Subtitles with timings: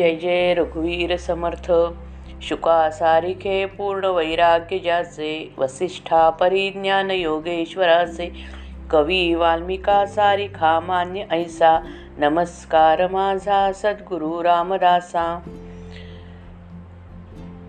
[0.00, 1.72] जय जय रघुवीर समर्थ।
[2.42, 8.32] शुका सारिखे पूर्ण वैराग्य ज्याचे वसिष्ठा परिज्ञान योगेश्वराचे।
[8.90, 11.80] कवी वाल्मिका सारिखा मान्य ऐसा
[12.18, 15.42] नमस्कार माझा सद्गुरु रामदासा।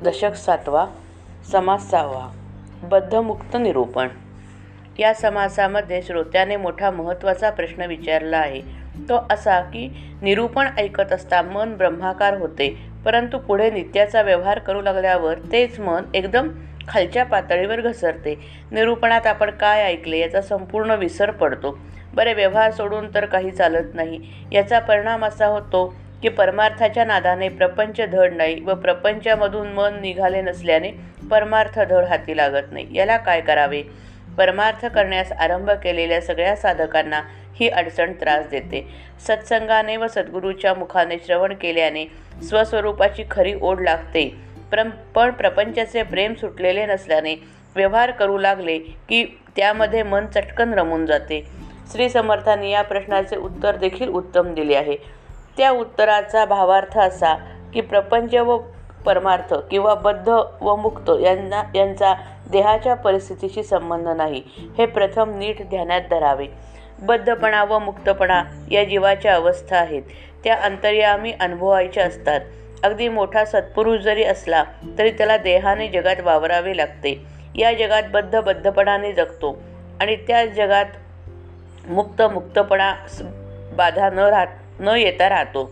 [0.03, 0.85] दशक सातवा
[1.51, 2.31] समास सहावा
[2.83, 4.07] बद्धमुक्त निरूपण।
[4.99, 8.80] या समासामध्ये श्रोत्याने मोठा महत्त्वाचा प्रश्न विचारला आहे.
[9.09, 9.87] तो असा की
[10.21, 12.91] निरूपण ऐकत असता मन ब्रह्माकार होते.
[13.05, 16.49] परंतु पुढे नित्याचा व्यवहार करू लागल्यावर तेच मन एकदम
[16.87, 18.35] खालच्या पातळीवर घसरते.
[18.71, 21.79] निरूपणात आपण काय ऐकले याचा संपूर्ण विसर पडतो.
[22.13, 24.19] बरे व्यवहार सोडून तर काही चालत नाही.
[24.51, 30.91] याचा परिणाम असा होतो की परमार्थाच्या नादाने प्रपंच धड नाही व प्रपंचामधून मन निघाले नसल्याने
[31.31, 32.87] परमार्थ धड हाती लागत नाही.
[32.91, 33.83] याला काय करावे?
[34.41, 37.21] परमार्थ करण्यास आरंभ केलेल्या सगळ्या साधकांना
[37.55, 38.87] ही अडचण त्रास देते.
[39.27, 42.05] सत्संगाने व सद्गुरूच्या मुखाने श्रवण केल्याने
[42.43, 44.35] स्वस्वरूपाची खरी ओढ लागते.
[44.71, 44.83] प्र
[45.15, 47.35] पण प्रपंचाचे प्रेम सुटलेले नसल्याने
[47.75, 51.47] व्यवहार करू लागले की त्यामध्ये मन चटकन रमून जाते.
[51.91, 54.95] श्री समर्थांनी या प्रश्नाचे उत्तर देखील उत्तम दिले आहे.
[55.57, 57.35] त्या उत्तराचा भावार्थ असा
[57.73, 58.57] की प्रपंच व
[59.05, 60.29] परमार्थ किंवा बद्ध
[60.61, 62.13] व मुक्त यांना यांचा
[62.51, 64.43] देहाच्या परिस्थितीशी संबंध नाही.
[64.77, 66.45] हे प्रथम नीट ध्यानात धरावे.
[66.99, 70.01] बद्धपणा व मुक्तपणा या जीवाच्या अवस्था आहेत.
[70.43, 72.41] त्या अंतर्यामी अनुभवायच्या असतात.
[72.83, 74.63] अगदी मोठा सत्पुरुष जरी असला
[74.97, 77.23] तरी त्याला देहाने जगात वावरावे लागते.
[77.55, 79.61] या जगात बद्ध बद्धपणाने जगतो.
[80.01, 80.85] आणि त्या जगात
[81.89, 82.93] मुक्त मुक्तपणा
[83.77, 84.47] बाधा न राहत
[84.79, 85.71] न येता राहतो.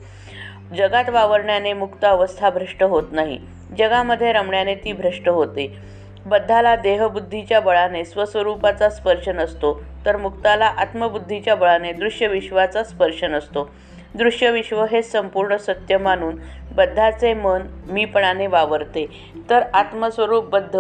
[0.78, 3.39] जगात वावरण्याने मुक्त अवस्था भ्रष्ट होत नाही.
[3.78, 5.78] जगामध्ये रमण्याने ती भ्रष्ट होते.
[6.25, 13.70] बद्धाला देहबुद्धीच्या बळाने स्वस्वरूपाचा स्पर्श नसतो तर मुक्ताला आत्मबुद्धीच्या बळाने दृश्य विश्वाचा स्पर्श नसतो.
[14.16, 16.36] दृश्य विश्व हे संपूर्ण सत्य मानून
[16.75, 19.06] बद्धाचे मन मीपणाने वावरते.
[19.50, 20.75] तर आत्मस्वरूप बद्ध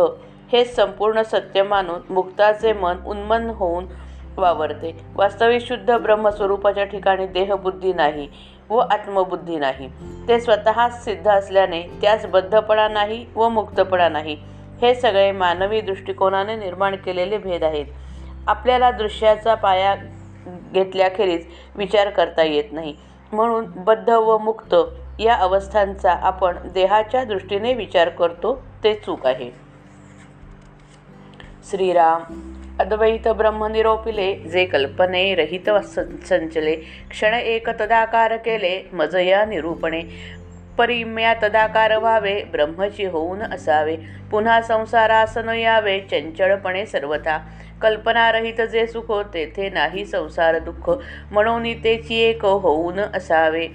[0.53, 3.85] हे संपूर्ण सत्य मानून मुक्ताचे मन उन्मन होऊन
[4.37, 4.97] वावरते.
[5.15, 8.27] वास्तविक शुद्ध ब्रह्मस्वरूपाच्या ठिकाणी देहबुद्धी नाही.
[8.69, 9.89] व आत्मबुद्धी नाही.
[10.27, 14.37] ते स्वतःच सिद्ध असल्याने त्यास बद्धपणा नाही व मुक्तपणा नाही.
[14.81, 17.85] हे सगळे मानवी दृष्टिकोनाने निर्माण केलेले भेद आहेत.
[18.47, 19.95] आपल्याला दृश्याचा पाया
[20.73, 22.95] घेतल्याखेरीज विचार करता येत नाही.
[23.31, 24.75] म्हणून बद्ध व मुक्त
[25.19, 29.51] या अवस्थांचा आपण देहाच्या दृष्टीने विचार करतो ते चूक आहे.
[31.71, 32.23] श्रीराम
[32.79, 35.69] अद्वैत ब्रह्मनिरोपिले जे कल्पने रहित
[36.25, 36.75] संचले
[37.09, 40.01] क्षण एक तदाकार केले मजया निरूपणे.
[40.77, 43.97] परिम्या तदाकार व्हावे ब्रह्मची होऊन असावे.
[44.31, 47.37] पुन्हा संसारासन यावे चंचळपणे सर्वथा.
[47.81, 50.89] कल्पनारहित जे सुख तेथे नाही संसार दुःख.
[51.31, 53.67] म्हणून तेची एक होऊन असावे.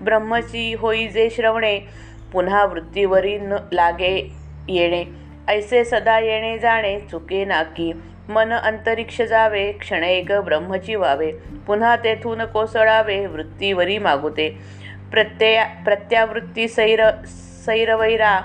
[0.00, 1.78] ब्रह्मची होई जे श्रवणे
[2.32, 4.32] पुन्हा वृत्तीवरी न लागे
[4.68, 5.04] येणे.
[5.48, 7.92] ऐसे सदा येणे जाणे चुके नाकी.
[8.28, 11.30] मन अंतरिक्ष जावे क्षणैक ब्रह्मची व्हावे
[11.66, 14.48] पुन्हा तेथून कोसळावे वृत्तीवरी मागुते.
[15.10, 17.10] प्रत्यया प्रत्यावृत्ती सैर
[17.66, 18.40] सैरवैरा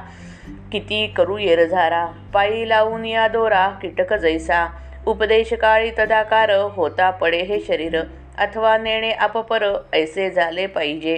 [0.71, 2.05] किती करू येरझारा.
[2.33, 4.67] पायी लावून या दोरा कीटक जैसा.
[5.05, 8.01] उपदेश काळी तदाकार होता पडे हे शरीर.
[8.37, 11.17] अथवा नेणे अपपर ऐसे झाले पाहिजे.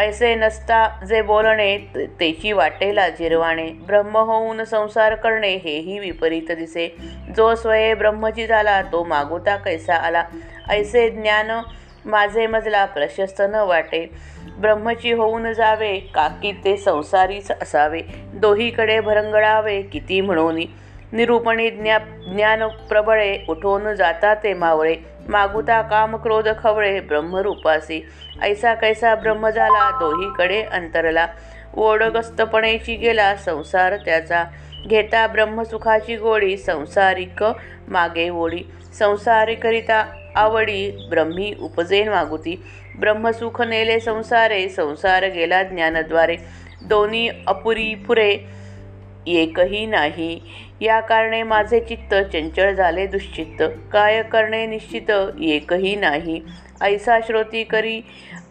[0.00, 1.78] ऐसे नसता जे बोलणे
[2.20, 6.96] तेची वाटेला जिरवाणे ब्रह्म होऊन संसार करणे हेही विपरीत दिसे.
[7.36, 10.24] जो स्वये ब्रह्मची झाला तो मागुता कैसा आला.
[10.68, 11.50] ऐसे ज्ञान
[12.04, 14.10] माझे मजला प्रशस्त न वाटे.
[14.58, 18.00] ब्रह्मची होऊन जावे काकी ते संसारीच असावे.
[18.34, 20.60] दोहीकडे भरंगळावे किती म्हणून.
[21.12, 21.98] निरूपणी ज्ञा
[22.34, 24.96] ज्ञान प्रबळे उठून जाता ते मावळे.
[25.28, 28.06] मागुता काम क्रोध खवळे ब्रह्मरूपासी.
[28.42, 31.26] ऐसा कैसा ब्रह्म झाला दोहीकडे अंतरला.
[31.76, 34.44] ओढगस्तपणेची गेला संसार त्याचा.
[34.86, 37.44] घेता ब्रह्मसुखाची गोडी संसारिक
[37.88, 38.62] मागे ओढी.
[38.98, 40.04] संसारिकरिता
[40.36, 42.64] आवडी ब्रह्मी उपजेन मागुती.
[43.00, 46.36] ब्रह्मसुख नेले संसारे संसार गेला ज्ञानद्वारे.
[46.82, 48.36] दोन्ही अपुरी पुरे
[49.36, 50.40] एकही नाही.
[50.80, 53.62] या कारणे माझे चित्त चंचल झाले दुश्चित्त.
[53.92, 55.10] काय करणे निश्चित?
[55.42, 56.40] एकही नाही.
[56.80, 58.00] ऐसा श्रोती करी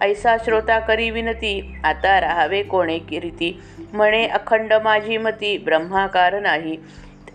[0.02, 1.76] ऐसा श्रोता करी विनती.
[1.84, 3.60] आता राहावे कोणे रीती
[3.94, 6.78] म्हणे अखंड माझी मती ब्रह्माकार नाही.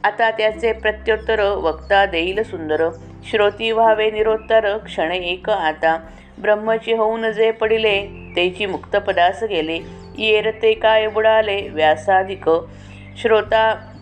[0.05, 2.89] आता त्याचे प्रत्युत्तर वक्ता देईल सुंदर.
[3.31, 5.99] श्रोती व्हावे निरोत्तर क्षण एक आता.
[6.43, 8.06] ब्रह्मची होऊन जे पडिले
[8.37, 9.79] तेची मुक्तपदास गेले.
[10.19, 12.49] येरते काय बुडाले व्यासाधिक.
[13.23, 13.93] श्रोता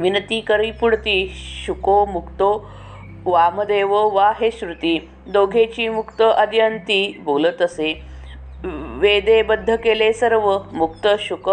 [0.00, 1.32] विनती करी पुढती
[1.66, 2.70] शुको मुक्तो
[3.24, 5.08] वामदेव वा हे श्रुती.
[5.26, 8.02] दोघेची मुक्त अद्यंती बोलत असे.
[8.98, 11.48] वेदे बद्ध केले सर्व मुक्त शुक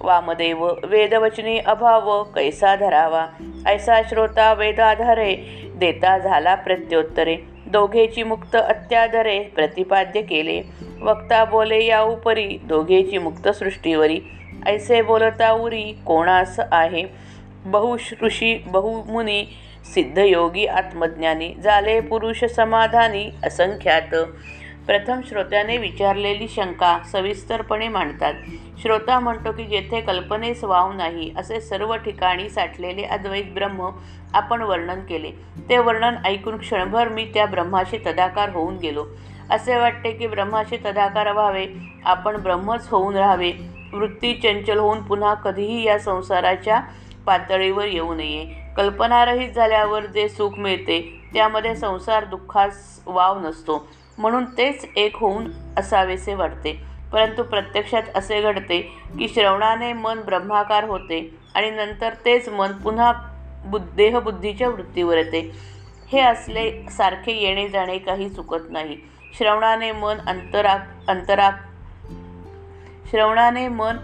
[0.00, 0.74] वामदेव.
[0.84, 3.26] वेदवचनी अभाव कैसा धरावा?
[3.66, 5.36] ऐसा श्रोता वेदाधारे
[5.76, 7.36] देता झाला प्रत्योत्तरे.
[7.66, 10.62] दोघेची मुक्त अत्याधरे प्रतिपाद्य केले.
[11.00, 14.20] वक्ता बोले या उपरी दोघेची मुक्त सृष्टीवरी.
[14.66, 17.04] ऐसे बोलता उरी कोणास आहे?
[17.64, 19.44] बहु ऋषी बहुमुनी
[19.94, 24.14] सिद्धयोगी आत्मज्ञानी झाले पुरुष समाधानी असंख्यात.
[24.86, 28.34] प्रथम श्रोत्याने विचारलेली शंका सविस्तरपणे मांडतात.
[28.82, 33.90] श्रोता म्हणतो की जेथे कल्पनेस वाव नाही असे सर्व ठिकाणी साठलेले अद्वैत ब्रह्म
[34.34, 35.30] आपण वर्णन केले.
[35.68, 39.06] ते वर्णन ऐकून क्षणभर मी त्या ब्रह्माशी तदाकार होऊन गेलो.
[39.50, 41.66] असे वाटते की ब्रह्माशी तदाकार व्हावे.
[42.04, 43.52] आपण ब्रह्मच होऊन राहावे.
[43.94, 46.80] वृत्ती चंचल होऊन पुन्हा कधीही या संसाराच्या
[47.26, 48.46] पातळीवर येऊ नये.
[48.76, 53.88] कल्पनारहित झाल्यावर जे सुख मिळते त्यामध्ये संसार दुःखास वाव नसतो.
[54.18, 56.80] म्हणून तेच एक होऊन असावेसे वाटते.
[57.12, 58.80] परंतु प्रत्यक्षात असे घडते
[59.18, 63.12] की श्रवणाने मन ब्रह्माकार होते आणि नंतर तेच मन पुन्हा
[63.66, 65.52] बुद्ध देहबुद्धीच्या वृत्तीवर येते.
[66.12, 68.96] हे असले सारखे येणे जाणे काही चुकत नाही.
[69.38, 70.76] श्रवणाने मन अंतरा
[71.08, 71.50] अंतरा
[73.10, 73.96] श्रवणाने मन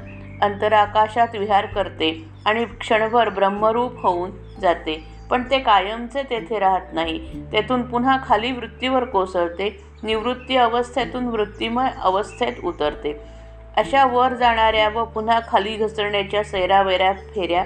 [0.42, 4.30] अंतराकाशात विहार करते आणि क्षणभर ब्रह्मरूप होऊन
[4.60, 5.04] जाते.
[5.30, 7.42] पण ते कायमचे तेथे राहत नाही.
[7.52, 9.84] तेथून पुन्हा खाली वृत्तीवर कोसळते.
[10.02, 13.20] निवृत्ती अवस्थेतून वृत्तिमय अवस्थेत उतरते.
[13.76, 17.64] अशा वर जाणाऱ्या व पुन्हा खाली घसरण्याच्या सैरावैऱ्या फेऱ्या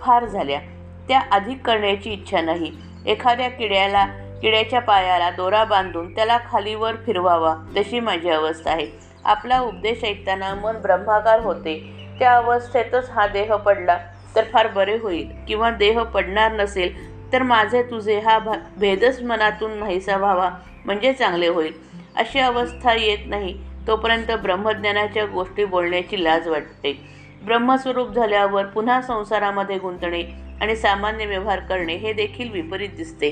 [0.00, 0.60] फार झाल्या.
[1.08, 2.72] त्या अधिक करण्याची इच्छा नाही.
[3.06, 4.06] एखाद्या किड्याला
[4.42, 8.86] किड्याच्या पायाला दोरा बांधून त्याला खालीवर फिरवावा तशी माझी अवस्था आहे.
[9.24, 11.78] आपला उपदेश ऐकताना मन ब्रह्माकार होते.
[12.18, 13.98] त्या अवस्थेतच हा देह पडला
[14.36, 15.28] तर फार बरे होईल.
[15.48, 20.50] किंवा देह पडणार नसेल तर माझे तुझे हा भा भेदच मनातून नाहीसा व्हावा
[20.84, 21.72] म्हणजे चांगले होईल.
[22.16, 23.56] अशी अवस्था येत नाही
[23.86, 26.92] तोपर्यंत ब्रह्मज्ञानाच्या गोष्टी बोलण्याची लाज वाटते.
[27.42, 30.22] ब्रह्मस्वरूप झाल्यावर पुन्हा संसारामध्ये गुंतणे
[30.60, 33.30] आणि सामान्य व्यवहार करणे हे देखील विपरीत दिसते.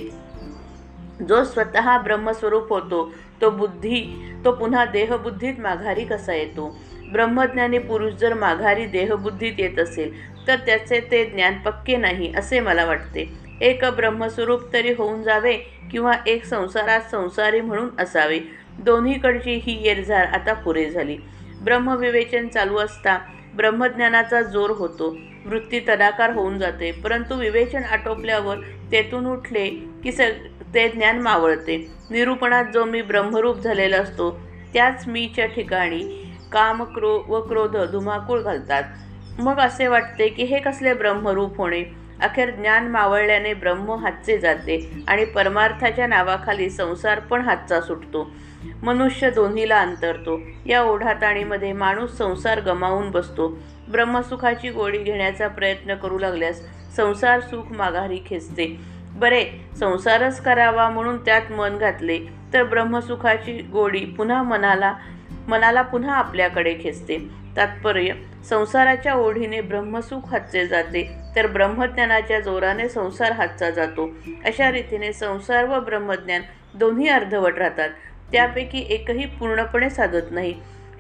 [1.21, 4.01] जो स्वतः ब्रह्मस्वरूप होतो तो बुद्धी
[4.45, 6.77] तो पुन्हा देहबुद्धीत माघारी कसा येतो?
[7.13, 10.13] ब्रह्मज्ञानी पुरुष जर माघारी देहबुद्धीत येत असेल
[10.47, 13.29] तर त्याचे ते ज्ञान पक्के नाही असे मला वाटते.
[13.61, 15.57] एक ब्रह्मस्वरूप तरी होऊन जावे
[15.91, 18.39] किंवा एक संसारात संसारी म्हणून असावे.
[18.79, 21.17] दोन्हीकडची ही येरझार आता पुरे झाली.
[21.65, 23.19] ब्रह्मविवेचन चालू असता
[23.57, 25.17] ब्रह्मज्ञानाचा जोर होतो.
[25.47, 28.57] वृत्ती तदाकार होऊन जाते परंतु विवेचन आटोपल्यावर
[28.93, 29.69] तेथून उठले
[30.05, 30.21] की स
[30.75, 31.77] ते ज्ञान मावळते.
[32.11, 34.31] निरूपणात जो मी ब्रह्मरूप झालेला असतो
[34.75, 38.83] त्याच मीच्या ठिकाणी काम क्रो व क्रोध धुमाकूळ घालतात.
[39.39, 41.83] मग असे वाटते की हे कसले ब्रह्मरूप होणे?
[42.21, 48.31] अखेर ज्ञान मावळल्याने ब्रह्म हातचे जाते आणि परमार्थाच्या नावाखाली संसार पण हातचा सुटतो.
[48.83, 50.41] मनुष्य दोन्हीला अंतरतो.
[50.67, 53.49] या ओढाताणीमध्ये माणूस संसार गमावून बसतो.
[53.89, 56.63] ब्रह्मसुखाची गोडी घेण्याचा प्रयत्न करू लागल्यास
[56.97, 58.67] संसार सुख माघारी खेचते.
[59.17, 59.45] बरे
[59.81, 62.19] संसारच करावा म्हणून त्यात मन घातले
[62.53, 64.95] तर ब्रह्मसुखाची गोडी पुन्हा मनाला
[65.49, 67.43] मनाला पुन्हा आपल्याकडे खेचते.
[67.57, 68.13] तात्पर्य
[68.45, 74.11] संसाराच्या ओढीने ब्रह्मसुख हातचे जाते तर ब्रह्मज्ञानाच्या जोराने संसार हातचा जातो.
[74.45, 76.43] अशा रीतीने संसार व ब्रह्मज्ञान
[76.75, 77.89] दोन्ही अर्धवट राहतात.
[78.33, 80.55] त्यापैकी एकही पूर्णपणे साधत नाही.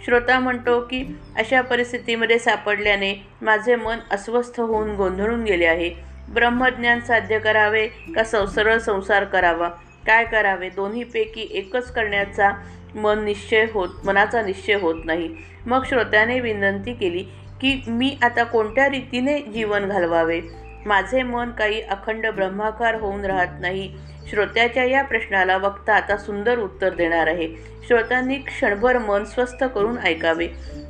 [0.04, 6.12] श्रोता म्हणतो की अशा परिस्थितीमध्ये सापडल्याने माझे मन अस्वस्थ होऊन गोंधळून गेले आहे.
[6.35, 9.69] ब्रह्मज्ञान साध्य करावे का सं सरळ संसार करावा?
[10.07, 10.69] काय करावे?
[10.69, 12.51] दोन्हीपैकी एकच करण्याचा
[12.95, 15.37] मन निश्चय होत मनाचा निश्चय होत नाही.
[15.67, 17.23] मग श्रोत्याने विनंती केली
[17.61, 20.41] की मी आता कोणत्या रीतीने जीवन घालवावे?
[20.87, 23.93] माझे मन काही अखंड ब्रह्माकार होऊन राहत नाही.
[24.31, 27.49] श्रोत्याच्या या प्रश्नाला वक्ता आता सुंदर उत्तर देणार आहे.
[27.87, 30.49] श्रोत्यांनी क्षणभर मन स्वस्थ करून ऐकावे.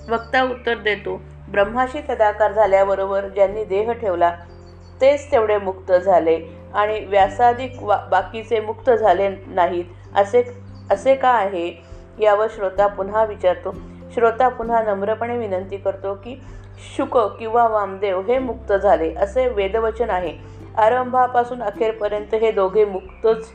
[0.09, 4.37] वक्ता उत्तर देतो ब्रह्माशी तदाकार झाल्याबरोबर ज्यांनी देह ठेवला
[5.03, 6.41] तेच तेवढे मुक्त झाले
[6.75, 9.85] आणि व्यासाधिक वा बाकीचे मुक्त झाले नाहीत
[10.17, 10.43] असे
[10.91, 11.83] असे का आहे?
[12.19, 13.75] यावर श्रोता पुन्हा विचारतो.
[14.15, 16.41] श्रोता पुन्हा नम्रपणे विनंती करतो की
[16.97, 20.33] शुक किंवा वामदेव हे मुक्त झाले असे वेदवचन आहे.
[20.79, 23.49] आरंभापासून अखेरपर्यंत हे दोघे मुक्तच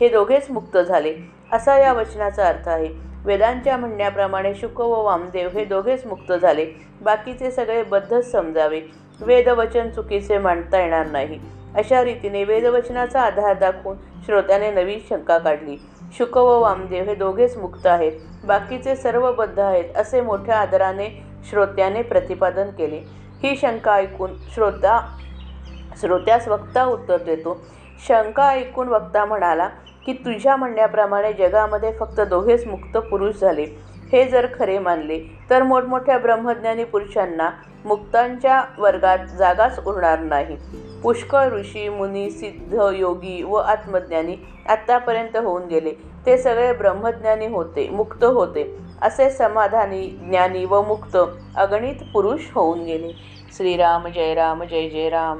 [0.00, 1.14] हे दोघेच मुक्त झाले
[1.52, 2.88] असा या वचनाचा अर्थ आहे.
[3.24, 6.66] वेदांच्या म्हणण्याप्रमाणे शुक व वामदेव हे दोघेच मुक्त झाले.
[7.02, 8.80] बाकीचे सगळे बद्धच समजावे.
[9.20, 11.38] वेदवचन चुकीचे मांडता येणार नाही.
[11.76, 15.76] अशा रीतीने वेदवचनाचा आधार दाखवून श्रोत्याने नवी शंका काढली.
[16.18, 18.12] शुक व वामदेव हे दोघेच मुक्त आहेत.
[18.44, 21.08] बाकीचे सर्व बद्ध आहेत असे मोठ्या आदराने
[21.50, 23.00] श्रोत्याने प्रतिपादन केले.
[23.42, 25.00] ही शंका ऐकून श्रोता
[26.00, 27.60] श्रोत्यास वक्ता उत्तर देतो.
[28.08, 29.68] शंका ऐकून वक्ता म्हणाला
[30.06, 33.66] की तुझ्या म्हणण्याप्रमाणे जगामध्ये फक्त दोघेच मुक्त पुरुष झाले.
[34.12, 37.50] हे जर खरे मानले तर मोठमोठ्या ब्रह्मज्ञानी पुरुषांना
[37.84, 40.56] मुक्तांच्या वर्गात जागाच उरणार नाही.
[41.02, 44.36] पुष्कळ ऋषी मुनी सिद्ध योगी व आत्मज्ञानी
[44.68, 45.92] आत्तापर्यंत होऊन गेले.
[46.26, 48.78] ते सगळे ब्रह्मज्ञानी होते मुक्त होते.
[49.02, 51.16] असे समाधानी ज्ञानी व मुक्त
[51.56, 53.08] अगणित पुरुष होऊन गेले.
[53.56, 55.38] श्रीराम जय राम जय जय राम.